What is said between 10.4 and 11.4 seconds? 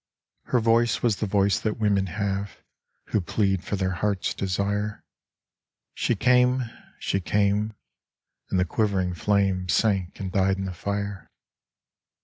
in the fire.